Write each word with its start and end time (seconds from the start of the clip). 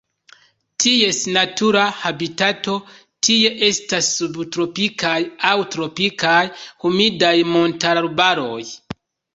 Ties 0.83 1.17
natura 1.35 1.83
habitato 2.05 2.75
tie 3.29 3.53
estas 3.69 4.09
subtropikaj 4.17 5.15
aŭ 5.51 5.55
tropikaj 5.77 6.43
humidaj 6.65 7.37
montararbaroj. 7.55 8.61